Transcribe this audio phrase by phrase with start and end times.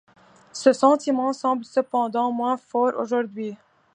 [0.51, 3.55] Ce sentiment semble cependant moins fort aujourd'hui.